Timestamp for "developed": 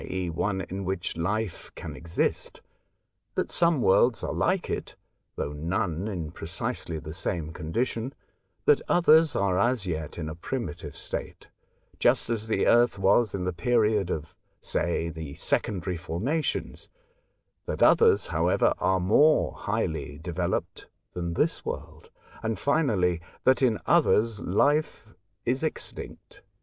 20.17-20.87